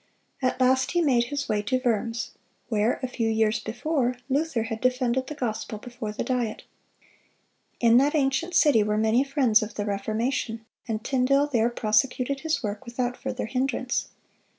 At 0.41 0.59
last 0.59 0.93
he 0.93 1.01
made 1.03 1.25
his 1.25 1.47
way 1.47 1.61
to 1.61 1.79
Worms, 1.85 2.31
where, 2.69 2.99
a 3.03 3.07
few 3.07 3.29
years 3.29 3.59
before, 3.59 4.17
Luther 4.31 4.63
had 4.63 4.81
defended 4.81 5.27
the 5.27 5.35
gospel 5.35 5.77
before 5.77 6.11
the 6.11 6.23
Diet. 6.23 6.63
In 7.79 7.97
that 7.97 8.15
ancient 8.15 8.55
city 8.55 8.81
were 8.81 8.97
many 8.97 9.23
friends 9.23 9.61
of 9.61 9.75
the 9.75 9.85
Reformation, 9.85 10.65
and 10.87 11.03
Tyndale 11.03 11.45
there 11.45 11.69
prosecuted 11.69 12.39
his 12.39 12.63
work 12.63 12.83
without 12.83 13.15
further 13.15 13.45
hindrance. 13.45 14.07